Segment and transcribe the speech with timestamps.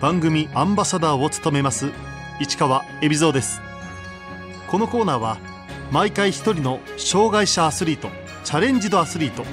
[0.00, 1.92] 番組アンバサダーを務めます
[2.40, 3.60] 市川恵比蔵です。
[4.66, 5.36] このコーナーは
[5.90, 8.08] 毎回一人の障害者アスリート
[8.42, 9.44] チャレンジドアスリート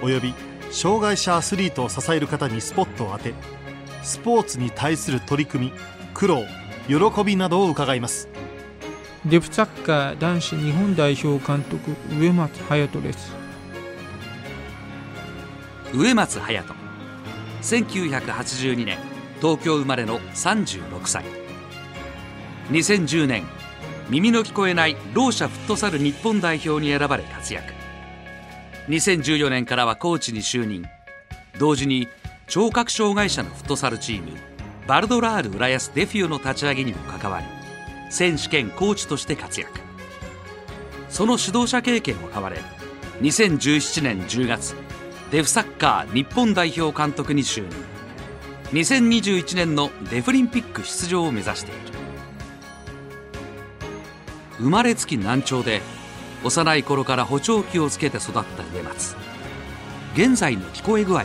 [0.00, 0.32] および
[0.70, 3.34] 障害者アスリートを支える方にスポットを当て
[4.02, 5.72] スポーツに対する取り組み
[6.14, 6.44] 苦労
[6.88, 8.26] 喜びなどを伺います。
[9.26, 13.34] デフサッカー男子日本代表監督上松隼人です。
[15.92, 16.74] 上松隼人。
[17.60, 19.09] 1982年
[19.40, 21.24] 東京生まれの36歳。
[22.70, 23.44] 2010年
[24.10, 27.72] 耳の聞こえないろう者フットサル日本代表に選ばれ活躍。
[28.88, 30.84] 2014年からはコーチに就任。
[31.58, 32.08] 同時に
[32.48, 34.36] 聴覚障害者のフットサルチーム
[34.86, 37.46] バルドラール浦安デフィオの立ち上げにも関わり
[38.10, 39.80] 選手兼コーチとして活躍。
[41.08, 42.58] その指導者経験を買われ
[43.20, 44.74] 2017年10月
[45.30, 47.99] デフサッカー日本代表監督に就任。
[48.72, 51.80] 2021年のデフリンピック出場を目指している。
[54.58, 55.80] 生まれつき難聴で
[56.44, 59.16] 幼い頃から補聴器をつけて育った植松。
[60.14, 61.24] 現在の聞こえ具合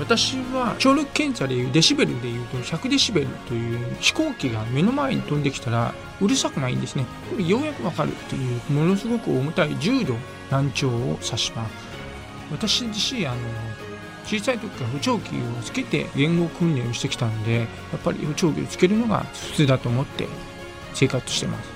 [0.00, 7.06] 私は聴力検査でいうデシベルでいうと100デシベルという飛行機が目の前に飛んできたらうるさくないんですね。
[7.38, 10.16] ようやくわかるというものすごく重たい重度
[10.50, 11.72] 難聴を指します。
[12.50, 13.36] 私自身あの
[14.28, 17.64] 小さい時から補聴器をつけて言語訓練をしてきたんでや
[17.96, 20.28] っぱり補聴器をつけるのが普通だと思って
[20.92, 21.70] 生活してます。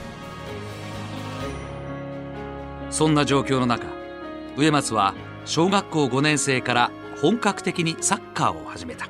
[2.91, 3.87] そんな状況の中
[4.59, 5.15] 植松は
[5.47, 6.91] 小学校5年生から
[7.23, 9.09] 本格的にサッカーを始めた。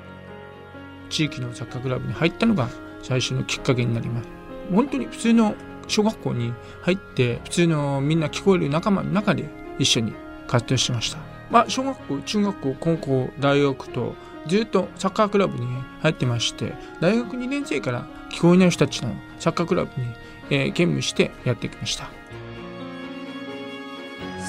[1.11, 2.69] 地域のサッカークラブに入ったのが
[3.03, 4.29] 最初のきっかけになります。
[4.71, 5.57] 本当に普通の
[5.89, 10.13] 小学校に入って普通のみんな聞こえる仲間の中で一緒に
[10.47, 14.15] 活動しましたまあ、小学校中学校高校大学と
[14.49, 15.67] ずっとサッカークラブに
[16.01, 20.09] 入ってまして大学2年生から聞こえない人たちのサッカークラブに、
[20.51, 22.11] えー、兼務してやってきました。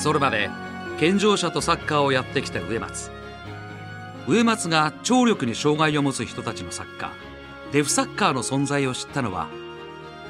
[0.01, 0.49] それまで
[0.99, 3.11] 健常者とサッカーをやってきた植松。
[4.27, 7.11] 植松が聴力に障害を持つ人たちのサッカー
[7.73, 9.49] デフサッカーの存在を知ったのは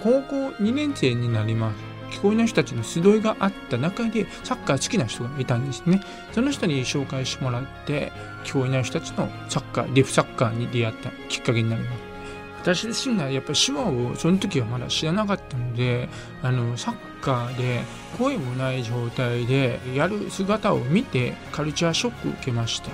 [0.01, 6.01] 高校2年生になります聞こえない人たちの集いがあった中でサッカー好きな人がいたんですね。
[6.31, 8.11] その人に紹介してもらって
[8.43, 12.13] 聞こえない人たちのサッカーデフサッカーに出会ったきっかけになります。
[12.61, 16.07] 私自身がやっぱり手話をその時はまだ知らなかったので
[16.41, 17.81] あのサッカーで
[18.17, 22.89] 声もない状態でやる姿を見てカルチャーショックを受けました。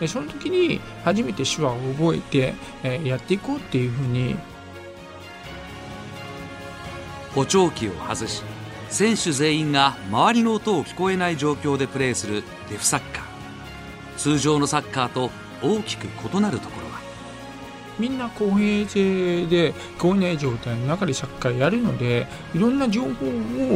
[0.00, 4.34] でその時に初めて手話を覚えて、え、やっていこうっていうふうに
[7.34, 8.42] 補聴器を外し
[8.92, 13.24] 選手全員が周りの音を聞こえない状況でプレーするデフサッカー。
[14.18, 15.30] 通常のサッカーと
[15.62, 17.00] 大きく異なるところは。
[17.98, 23.08] みんな公平性で聞こえない状態の中でサッカーやるのでいろんな情報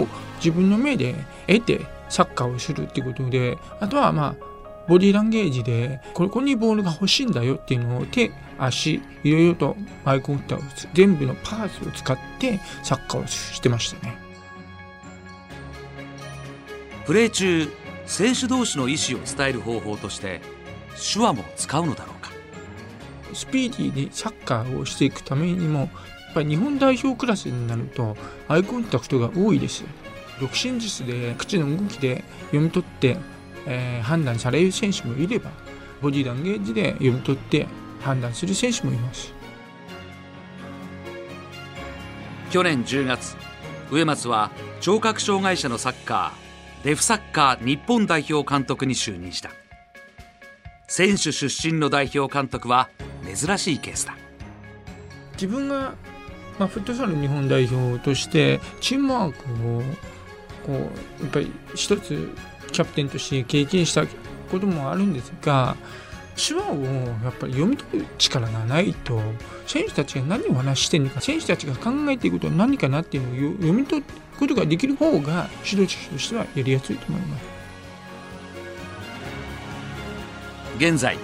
[0.03, 0.07] を
[0.37, 1.15] 自分の目で
[1.47, 4.56] 得てサッカーをするってことであとはまあ
[4.89, 10.63] ボディーランゲージでここにボールが欲しいんだよっていうのを手足いろいろとマイコンターを
[10.95, 14.17] 全部のパーツを使ってサッカーをしてましたね。
[17.05, 17.69] プレー中
[18.07, 20.41] 選手同士の意思を伝える方法として
[21.13, 22.31] 手話も使うのだろうか。
[23.35, 25.89] スピーディーにサッカーをしていくためにもやっ
[26.35, 28.17] ぱり日本代表クラスになると
[28.49, 29.85] アイコンタクトが多いです。
[30.41, 33.17] 独身術で口の動きで読み取って
[33.67, 35.51] えー、判断される選手もいれば
[36.01, 37.67] ボディランゲージで読み取って
[38.01, 39.33] 判断する選手もいます。
[42.51, 43.37] 去年10月
[43.91, 44.51] 植松は
[44.81, 49.51] 聴覚障害者のサッカーデフサッカー日本代表監督に就任した。
[50.89, 52.89] 選手出身の代表監督は
[53.25, 54.17] 珍しいケースだ。
[55.33, 55.95] 自分が、
[56.59, 59.83] まあ、フットサル日本代表としてチームワークを
[60.65, 60.73] こ
[61.21, 62.31] うやっぱり一つ
[62.77, 65.77] キャプテンとして経験したこともあるんですが
[66.37, 66.85] 手話を
[67.25, 69.19] やっぱり読み取る力がないと
[69.67, 74.07] 選手たちが何を話してるのか選手たちが考えていることは何かなっていうのを読み取る
[74.39, 77.45] ことができる方が指導者としてはやりやすいと思います。
[80.77, 81.17] 現在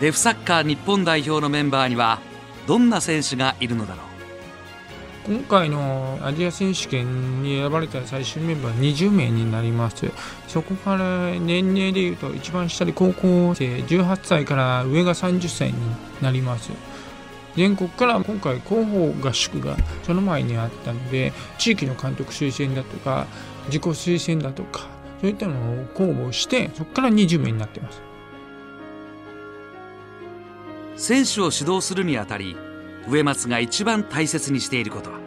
[0.00, 2.18] デフサッカー日本代表のメンバーには
[2.66, 4.09] どんな選手がいるのだろう。
[5.30, 10.10] 今回のアジア選手権に選ばれた最終メンバー20名になります。
[10.48, 15.78] そこから年齢でいうと一番下で高校生18歳から上が30歳に
[16.20, 16.72] なります。
[17.54, 23.28] 全国から今回広報合宿がその前にあったので地域の監督推薦だとか
[23.66, 24.88] 自己推薦だとか
[25.20, 25.52] そういったの
[25.82, 28.02] を公募してそこから20名になってます。
[30.96, 32.56] 選手を指導するにあたり
[33.08, 35.18] 植松が一番大切にしていることは？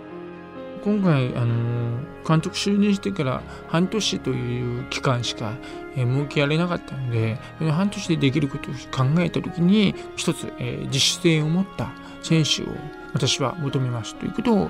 [0.83, 5.53] 今回あの監督就任してから半年という期間しか、
[5.95, 11.91] えー、設けられなかったので半年でできることを考えた時に一つ、えー、自主性を持った
[12.21, 12.65] 選手を
[13.13, 14.69] 私は求めますということを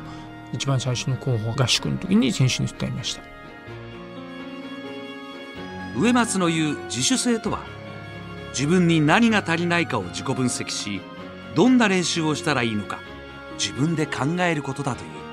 [0.54, 3.22] 一番最初の候補合宿の時に選手に伝えました。
[5.98, 7.60] 植松の言う自主性とは？
[8.50, 11.02] 自分に何が足りないかを自己分析し
[11.56, 13.00] どんな練習をしたらいいのか
[13.58, 15.24] 自分で考えることだという。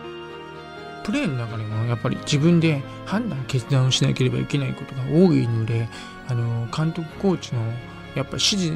[1.03, 5.89] プレーの中でもやっぱり自分で判断決断をしなければいけないことが多いので
[6.29, 7.61] あの監督コーチの
[8.15, 8.73] やっぱ指示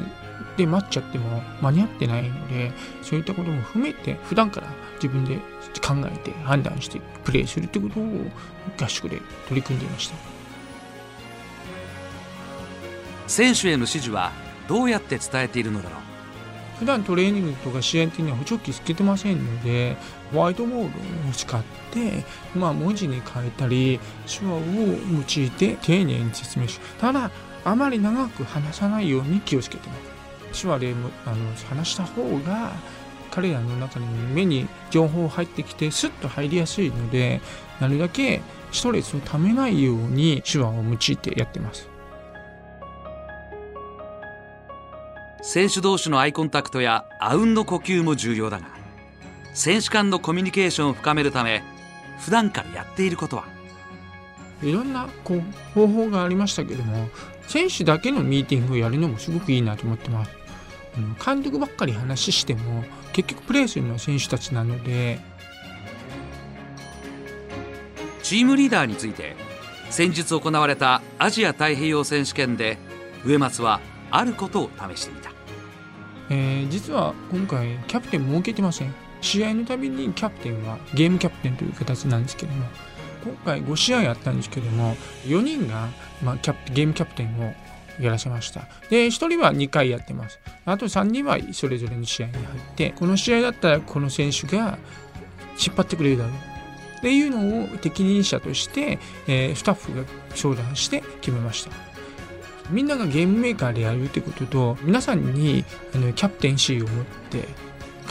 [0.57, 2.71] で待っちゃっても間に合ってないので
[3.01, 5.37] そういったことも踏めて普段から自分で
[5.81, 8.03] 考えて判断してプレーするってことを
[8.81, 10.15] 合宿で取り組んでいました。
[13.27, 14.31] 選手への指示は
[14.67, 16.14] どうやって伝えているのだろう
[16.79, 19.95] 普段トレーニングとか試合的には補聴器つけてませんので
[20.33, 20.91] ホワイトボー
[21.23, 22.23] ドを使って、
[22.55, 27.31] まあ、文字に変えたり手話を用いて丁寧に説明しただ
[27.63, 30.15] あまり長く話さないように気をつけてます。
[30.61, 30.95] 手話で
[31.25, 31.37] あの
[31.67, 32.71] 話した方が
[33.31, 37.41] 彼らの中に目に情報入ってきてスッと入りやすいので
[37.81, 41.94] なるだけストレスをためないように手話を用いてやってます。
[45.47, 48.65] 選手同士のアイコンタクトやあうんの呼吸も重要だが
[49.53, 51.63] 選手間のコミュニケーションを深めるため
[52.19, 53.45] 普段からやっていることは？
[54.63, 55.41] いろんなこう
[55.75, 57.09] 方法がありましたけども
[57.47, 60.31] 選手だけのミーティングをやるのもすごくいいなと思ってます。
[61.23, 62.83] 監督ばっかり話しても
[63.13, 65.19] 結局プレーするのは選手たちなので。
[68.23, 69.35] チームリーダーについて
[69.91, 72.79] 先日行われたアジア太平洋選手権で
[73.23, 75.34] 植松はあることを試してみた
[76.29, 78.93] えー、実は今回キャプテン設けてません。
[79.21, 82.65] 試合のたびにキャプテンはゲームキャプテンという形なんですけども
[83.23, 85.89] 今回5試合あったんですけども4人が、
[86.21, 87.53] まあ、キャプゲームキャプテンを
[87.99, 88.67] やらせました。
[88.89, 90.39] で1人は2回やってます。
[90.65, 92.45] あと3人はそれぞれの試合に入っ
[92.75, 94.77] てこの試合だったらこの選手が
[95.57, 96.33] 引っ張ってくれるだろう。
[96.97, 101.84] っていうのを適任者として、えー、スタッフが相談して決めました。
[102.69, 105.63] みんながゲームメーカーでやるってことと皆さんに
[105.93, 107.43] あのキャプテンシーを持って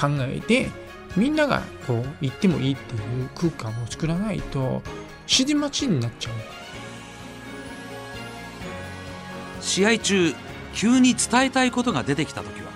[0.01, 0.71] 考えて
[1.17, 4.83] みんながこう言ってもいいっていう空間を作らないと
[5.23, 6.35] 指示待ちになっちゃう。
[9.61, 10.35] 試合中
[10.75, 12.75] 急に伝えたいことが出てきた時は？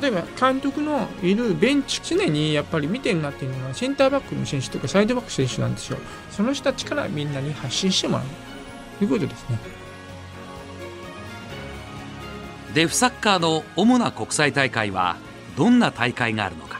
[0.00, 5.98] 例えば監督のいるベンチ常にやっぱり見てるなっていうのはセンターバックの選手とかサイドバック選手なんですよ。
[6.30, 8.26] その人たちからみんなに発信してもらう。
[8.98, 9.58] ということですね
[12.76, 15.16] デフサッカーの主な国際大会は
[15.56, 16.78] どんな大会があるのか。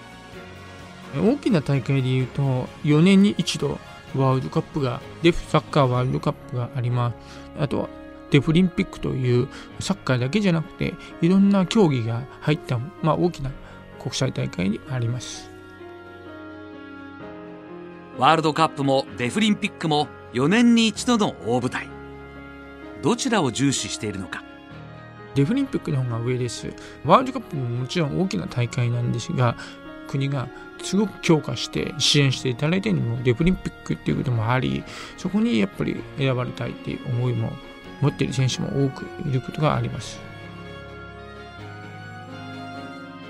[1.16, 3.78] 大きな大会でいうと4年に一度
[4.14, 7.16] ワールドカップがデフサッカーワールドカップがあります。
[7.58, 7.88] あとは
[8.30, 9.48] デフリンピックという
[9.80, 13.50] サッカーだけじゃなくていろんな競技が入った、まあ、大きな
[13.98, 15.48] 国際大会にあります。
[18.18, 21.88] ワールドカップもデフリンピックも4年に一度の大舞台。
[23.02, 24.45] どちらを重視しているのか
[25.36, 26.72] デフリンピックの方が上です。
[27.04, 29.56] ワールドカップももちろん大きな大会なんですが、
[30.08, 30.48] 国が
[30.82, 34.82] すごく強化して支援していただいているのもデフリンピックっていうこともあり、
[35.18, 37.52] そこにやっぱり選ばれたいっていう思いも
[38.00, 40.18] 持っている選手も多くいることがあります。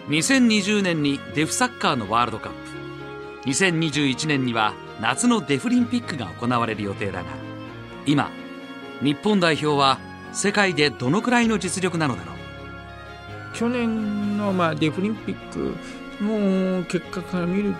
[0.08, 7.24] 2020年にデフサッカーのワールドカップ2021年には夏のデフリンピックが行われる予定だが
[8.06, 8.30] 今
[9.02, 9.98] 日本代表は
[10.36, 12.36] 世界でどのくらいの実力なのだろう？
[13.56, 15.74] 去年のまあデフリンピック
[16.22, 17.78] の結果から見ると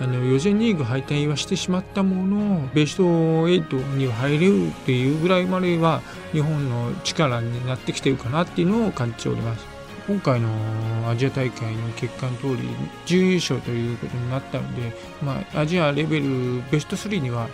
[0.00, 9.64] あの予選リーグ敗退はしてしまったものベスト8に入れるっていうぐらいまでは日本の力になってきてるかなっていうのを感じております。
[10.08, 10.48] 今回の
[11.08, 12.68] アジア大会の結果の通り
[13.06, 17.48] 準優勝ということになったので、まあ、アジアレベルベスト3には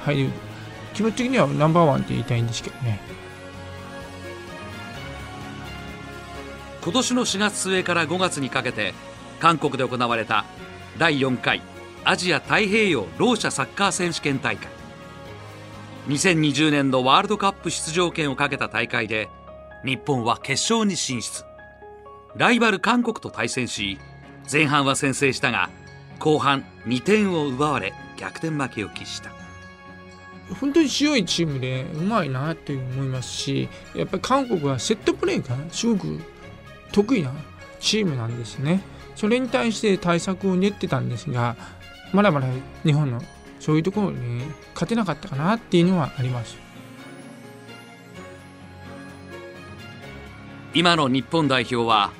[0.00, 0.30] 入る
[0.92, 3.00] 気持ち的にはナンバーワンって言いたいんですけどね。
[6.82, 8.92] 今年の4月末から5月にかけて
[9.38, 10.44] 韓国で行われた
[10.98, 11.62] 第4回
[12.04, 14.68] アジア太平洋ろう者サッカー選手権大会。
[16.08, 19.28] 2020年のワールドカップ出場権をかけた大会で
[19.84, 21.44] 日本は決勝に進出。
[22.34, 23.98] ライバル韓国と対戦し
[24.50, 25.70] 前半は先制したが
[26.18, 29.30] 後半2点を奪われ逆転負けを喫した。
[30.60, 36.18] 本当に強いチームでうまいなって思いますしやっぱり韓国はセットプレーがすごく
[36.92, 37.32] 得意な
[37.80, 38.82] チームなんですね。
[39.16, 41.56] それに対して対策を練ってたんですが
[42.12, 42.46] まだまだ
[42.84, 43.20] 日本の
[43.60, 44.42] そういうところに
[44.74, 46.56] 勝てなかったかなっていうのはあります。
[50.74, 52.10] 今の日本代表は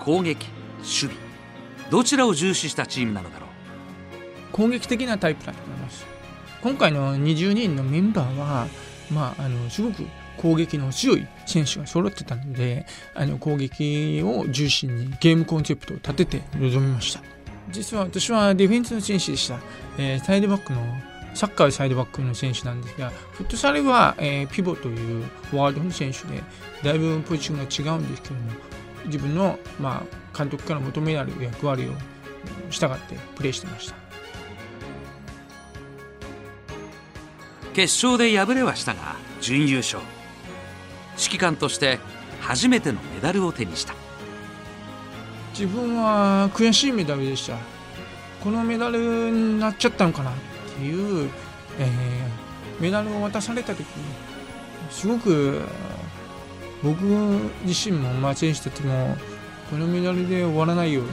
[0.00, 0.48] 攻撃
[0.78, 1.14] 守備
[1.90, 3.48] どちらを重視したチームなのだろう？
[4.52, 6.04] 攻撃的なタイプだと思います。
[6.62, 8.66] 今回の20人のメンバーは
[9.10, 10.04] まああのすごく
[10.36, 17.20] 攻撃の強い選手が揃ってたのであの攻撃を重心にゲームコンセプトを立てて臨みました。
[17.70, 19.58] 実は私はディフェンスの選手でした、
[19.96, 20.80] えー、サイドバックの
[21.32, 26.42] サッカーサイドバックの選手なんですがフットサルは、えー、ピボというワールドの選手で
[26.82, 28.40] だいぶポジションが違うんですけども
[29.06, 31.92] 自分の、まあ、監督から求められる役割を
[32.70, 33.96] 従ってプレーしてました。
[37.72, 40.02] 決勝で敗れはしたが準優勝。
[41.16, 41.98] 指揮官として
[42.40, 43.94] 初めてのメダルを手にした。
[45.52, 47.56] 自分は悔しいメダルでした。
[48.42, 50.34] このメダルになっちゃったのかなっ
[50.76, 51.30] ていう、
[51.78, 53.86] えー、メダルを渡された時に
[54.90, 55.62] すごく
[56.82, 57.04] 僕
[57.64, 59.16] 自身も、まあ、選手たちも
[59.70, 61.10] このメダルで終わらないように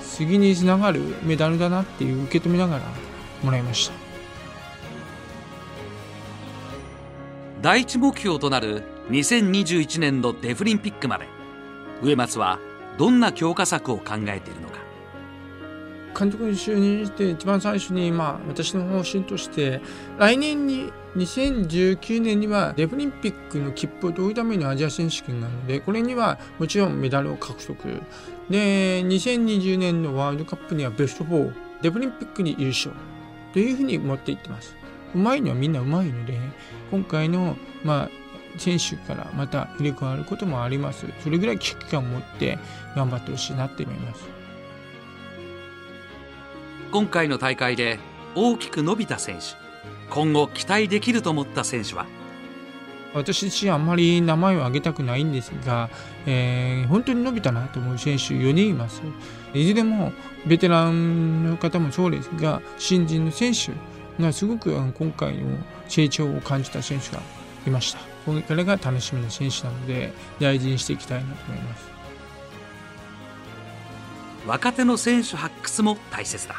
[0.00, 2.82] 次につながるメダルだなっていう受け止めながら
[3.42, 3.94] もらいました。
[7.60, 11.26] 第一目標となる2021年のデフリンピックまで。
[12.02, 12.58] 植松は
[12.98, 14.76] どんな強化策を考えているのか。
[16.18, 19.82] 監督に就任して一番最初に、まあ、私の方針として
[20.18, 28.00] 来年に2019年にはデフリンピックの切符を取るためのアジア選手権なのでこれにはもちろんメダルを獲得。
[28.48, 32.92] で2020年のワールドカップにはベスト4デフリンピックに優勝。
[33.52, 34.74] というふうに持っていってます。
[35.14, 36.38] うまいのはみんなうまいので
[36.90, 38.10] 今回の、まあ、
[38.58, 41.06] 選手からまた入れ替わることもあります。
[41.22, 42.58] それぐらい危機感を持って
[42.94, 44.24] 頑張ってほしいなって思います。
[46.92, 47.98] 今回の大会で
[48.34, 49.44] 大きく伸びた選手
[50.08, 52.06] 今後期待できると思った選手は？
[53.14, 55.88] 私自身あんまり名前を挙げたくないんですが、
[56.26, 59.02] えー、本当に伸びたなと思う選手4人います。
[59.54, 60.12] いずれも
[60.46, 63.72] ベテランの方もそうですが新人の選手
[64.22, 65.58] がすごく今回の
[65.88, 67.22] 成長を感じた選手が
[67.66, 71.88] いましたこれが楽しみな選手なので大事にしていきたいなと思います。
[74.46, 76.56] 若手の選手発掘も大切だ。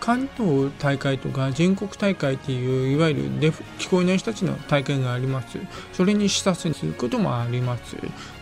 [0.00, 5.58] 関東大会とか全国大会っていういわゆるデフ聞こえない人たちの大会があります。
[5.92, 7.96] それに視察することもあります。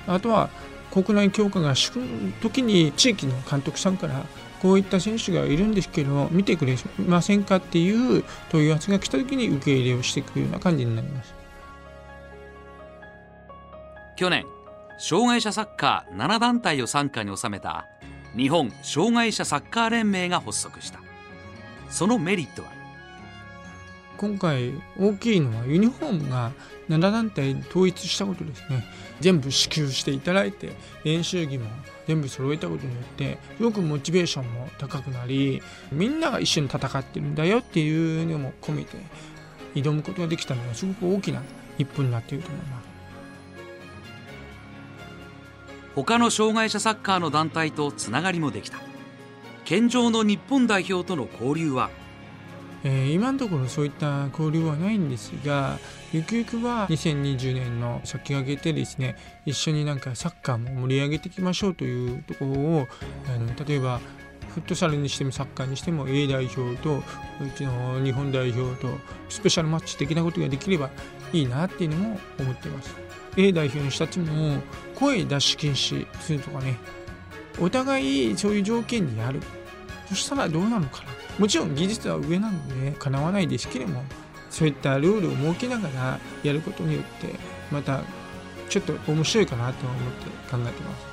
[0.07, 0.51] あとは
[0.93, 2.03] 国内強化が敷く
[2.43, 4.27] 時に地域の監督さんから
[4.61, 11.42] こういった選手がいるんですけど見てくれませんかっていう問い合わせが来た時に受け入れをしていくような感じになります
[14.17, 14.45] 去年
[14.99, 17.87] 障害者サッカー7団体を傘下に収めた
[18.37, 21.01] 日本障害者サッカー連盟が発足した。
[21.91, 22.69] そのメリットは？
[24.17, 26.53] 今回大きいのはユニフォームが
[26.89, 28.85] 7団体統一したことですね。
[29.21, 30.73] 全部支給していただいて
[31.05, 31.67] 練習着も
[32.07, 38.97] 全部揃えたことによってすごくモチベーションも高くなりみんなが一緒に戦ってるんだよっていうのも込めて
[39.75, 41.43] 挑むことができたのはすごく大きな
[41.79, 42.92] 一歩になっていると思います。
[45.95, 48.79] 他の障害者サッカーの団体とつながりもできた。
[49.65, 51.91] 健常の日本代表との交流は？
[52.85, 55.79] えー、今のところそういった交流はないんですが
[56.13, 62.89] ゆくゆくは2020年の先駆けてですね一緒になんかサッカーも盛り上げていきましょうというところを
[63.33, 64.01] あの例えば
[64.55, 67.03] フットサルにしてもサッカーにしても A 代表とう
[67.57, 70.91] ちの日本代表とスペシャルマッチ的なことができれば
[71.33, 72.95] いいなっていうのも思ってます。
[73.37, 74.63] A 代表の人たちも
[74.95, 76.77] 声出し禁止するとかね
[77.59, 79.41] お互いそういう条件でやる。
[80.09, 81.11] そしたらどうなのかな。
[81.39, 84.05] もちろん技術は上なのでかなわないですけれども
[84.51, 87.35] そういったルールを設けながらやることによって
[87.71, 88.03] また
[88.69, 91.12] ちょっと面白いかなと思って考えてます。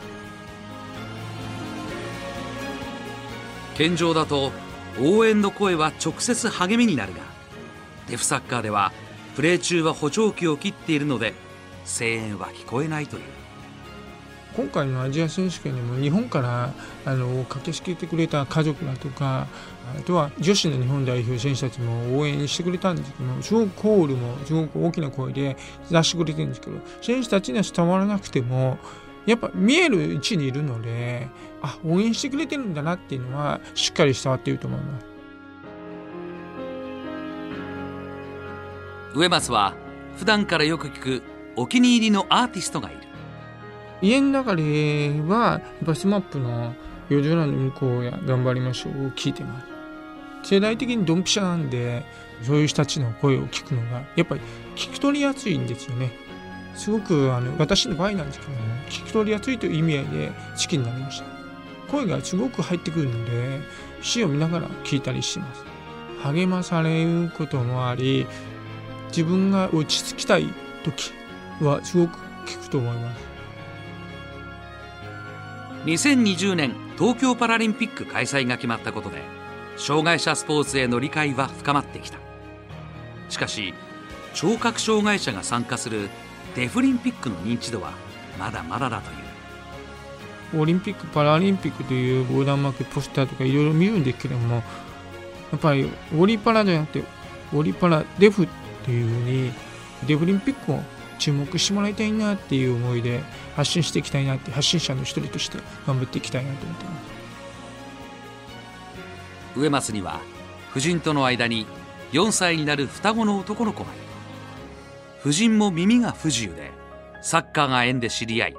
[3.80, 4.52] 健常だと
[5.00, 7.22] 応援の声は直接励みになるが
[8.10, 8.92] デフサッカーでは
[9.38, 11.34] プレー中は補聴器を切っているので
[11.86, 13.24] 声援は聞こえないという。
[14.58, 16.74] 今回のアジア選手権でも日本から
[17.06, 19.48] あの駆けつけてくれた家族だとか
[19.98, 25.56] あとは女子の日本代表選手たちも応援してくれたんですけどすごくコールもすごく大きな声で
[25.90, 28.80] 出してくれてるんですけど選手たちには伝わらなくても
[29.26, 31.30] やっぱ見える位置にいるので
[31.62, 35.06] あ応援してくれてるんだなっていうのはしっかり伝わっていると思います。
[39.16, 39.74] 植松は
[40.18, 41.24] 普段からよく聞く
[41.56, 43.00] お気に入りのアーティストがいる。
[44.02, 44.64] 家の中で
[45.28, 46.74] はやっぱ SMAP の
[47.10, 49.80] 「夜空の向こうや頑張りましょう」を聞いてます。
[50.44, 52.06] 世代的にドンピシャなんで
[52.44, 54.42] そういう人たちの声を聞くのがやっぱり
[54.76, 56.12] 聞き取りやすいんですよね
[56.76, 58.58] すごくあの私の場合なんですけども
[58.90, 61.26] 聞き取りやすいという意味合いで好きになりました。
[61.92, 63.62] 声がすごく入ってくるので
[64.02, 65.64] 詩を見ながら聞いたりします。
[66.24, 68.28] 励まされることもあり
[69.08, 71.12] 自分が落ち着きたい時
[71.62, 73.30] はすごく聞くと思います。
[75.86, 79.24] 2020年東京パラリンピック開催が決まったことで
[79.78, 82.20] 障害者スポーツへの理解は深まってきた。
[83.30, 83.74] しかし
[84.34, 86.10] 聴覚障害者が参加する
[86.56, 87.94] デフリンピックの認知度は
[88.38, 89.30] まだまだだという。
[90.62, 94.64] オリンピック・パラリンピックという横断幕ポスターとかいろいろ見るんですけどもや
[95.58, 97.06] っぱりオリパラじゃなくて
[97.54, 98.48] オリパラデフっ
[98.84, 99.52] ていうふうに
[100.08, 100.82] デフリンピックを
[101.20, 103.22] 注目してもらいたいなっていう思いで
[103.56, 107.20] 発信していきたいなって発信者の一人として頑張っていきたいなと思ってます。
[109.56, 110.22] 植松には
[110.72, 111.66] 夫人との間に
[112.12, 114.09] 4歳になる双子の男の子がいる
[115.20, 116.72] 夫人も耳が不自由で
[117.22, 118.56] サッカーが縁で知り合い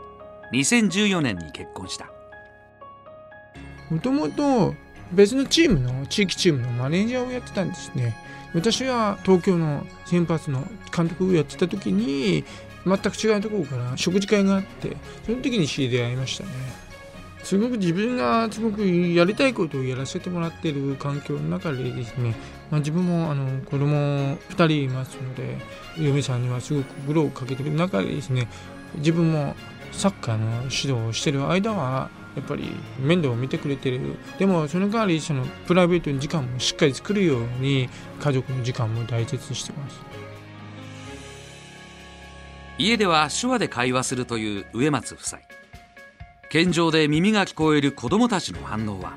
[0.52, 2.10] 2014年に結婚した。
[3.90, 4.74] もともと
[5.12, 8.16] 別のチームの地域チームのマネージャーをやってたんですね。
[8.54, 12.44] 私は東京の先発の監督をやってた時に
[12.84, 16.50] 全く違うところから食事会があってその時に知り合いましたね。
[17.42, 22.34] すごく自分がすごくやりたいことをやらせてもらってる環境の中でですね、
[22.70, 25.58] まあ、自分もあの子供2人いますので
[25.98, 28.48] 嫁さんにはすごく苦労をかけている中でですね
[28.96, 29.54] 自分も
[29.92, 32.70] サッカーの指導をしている間はやっぱり
[33.00, 34.16] 面倒を見てくれてる。
[34.38, 37.88] でもその代わりそのプライベートの時間もしっかり作るように
[38.20, 40.00] 家族の時間も大切にしてます。
[42.78, 45.40] 家では手話で会話するという植松夫妻。
[46.50, 49.16] 健常で耳が聞こえる子供たちの反応は？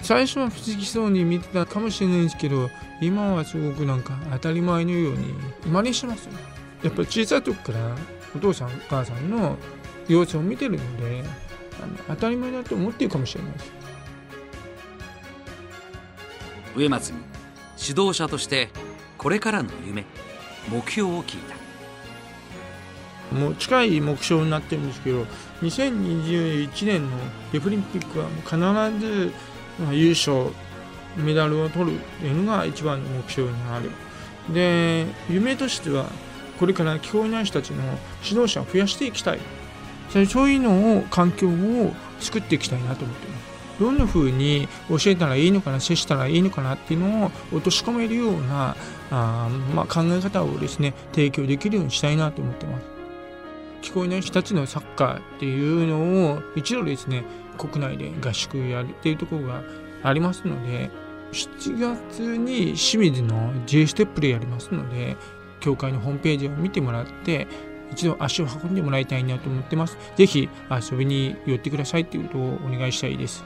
[0.00, 2.70] 最初は不思議そうに見てたかもしれないんですけど
[3.02, 5.34] 今はすごくなんか当たり前のように
[5.66, 6.32] 真似してますよ
[6.82, 7.94] やっぱり小さい時から
[8.34, 9.58] お父さんお母さんの
[10.08, 11.24] 様子を見てるので
[11.82, 13.72] あの当たり前だと思ってるかもしれないです。
[16.74, 17.18] 植松に
[17.86, 18.70] 指導者として
[19.18, 20.06] これからの夢
[20.70, 21.54] 目標を聞いた
[23.32, 25.24] もう近い目標になってるんですけど
[25.62, 27.16] 2021年の
[27.52, 29.32] デフリンピックは必ず
[29.92, 30.52] 優勝
[31.16, 33.90] メダルを取るというのが一番の目標にある。
[34.52, 36.06] で夢としては
[36.58, 37.82] これから聞こえない人たちの
[38.24, 39.38] 指導者を増やしていきたい。
[40.26, 43.48] そういうのを環境を作っていきたいなと思ってます。
[43.78, 48.74] どんな風に教えたらいいのかな接したらいいのかなっていうのを落とし込めるような
[49.10, 52.97] あ、まあ、考え方をですね提供できるようにしたいなと思ってます。
[53.82, 57.24] 聞こえない人たちのサッカーっていうのを一度ですね
[57.56, 59.62] 国内で合宿やるっていうところが
[60.02, 60.90] ありますので
[61.32, 65.16] 7月に清水の J ステップでやりますので
[65.60, 67.46] 協会のホームページを見てもらって
[67.90, 69.96] 一度足を運んでもらいたいなと思ってます。
[70.16, 73.44] 是非遊びに寄ってくださいっていうことをお願いしたいです。